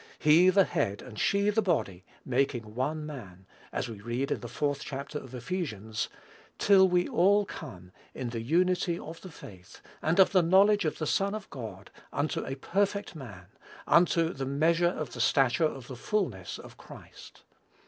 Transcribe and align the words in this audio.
He 0.17 0.49
the 0.49 0.63
Head 0.63 1.03
and 1.03 1.19
she 1.19 1.51
the 1.51 1.61
body, 1.61 2.03
making 2.25 2.73
one 2.73 3.05
Man, 3.05 3.45
as 3.71 3.87
we 3.87 4.01
read 4.01 4.31
in 4.31 4.39
the 4.39 4.47
fourth 4.47 4.81
chapter 4.83 5.19
of 5.19 5.35
Ephesians, 5.35 6.09
"Till 6.57 6.87
we 6.89 7.07
all 7.07 7.45
come, 7.45 7.91
in 8.15 8.29
the 8.29 8.41
unity 8.41 8.97
of 8.97 9.21
the 9.21 9.29
faith, 9.29 9.79
and 10.01 10.19
of 10.19 10.31
the 10.31 10.41
knowledge 10.41 10.85
of 10.85 10.97
the 10.97 11.05
Son 11.05 11.35
of 11.35 11.47
God, 11.51 11.91
unto 12.11 12.43
a 12.43 12.55
perfect 12.55 13.15
man, 13.15 13.45
unto 13.85 14.33
the 14.33 14.47
measure 14.47 14.87
of 14.87 15.13
the 15.13 15.21
stature 15.21 15.65
of 15.65 15.85
the 15.85 15.95
fulness 15.95 16.57
of 16.57 16.77
Christ." 16.77 17.43